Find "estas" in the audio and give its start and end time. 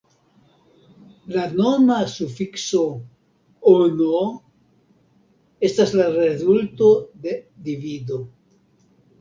5.71-5.95